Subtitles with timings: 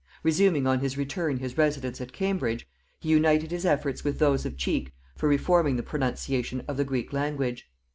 [0.23, 2.67] Resuming on his return his residence at Cambridge,
[3.01, 7.13] he united his efforts with those of Cheke for reforming the pronunciation of the Greek
[7.13, 7.69] language.